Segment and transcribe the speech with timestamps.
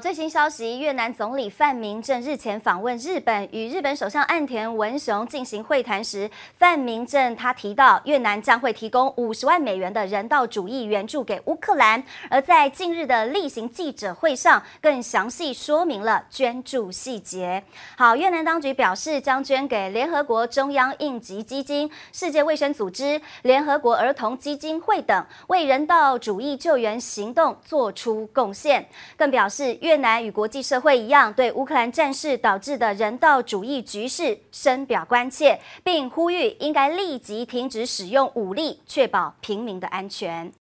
[0.00, 17.64] 最新消息，越南总理范明正日前访问日本，与日本首相岸田文雄进行会谈时，范明正他提到，越南将会提供五十万美元的人道主义援助给乌克兰，而在近日的例行记者会上，更详细说明了捐助细节。
[17.96, 28.86] 好，越南当局表示将捐给联合国中央应急基金、世界卫生组织、联合国儿童基金会等，为人道主义救援行动做出贡献，
[29.16, 29.78] 更表示。
[29.86, 40.52] 越南与国际社会一样，对乌克兰战事导致的人道主义局势深表关切，并呼吁应该立即停止使用武力，确保平民的安全。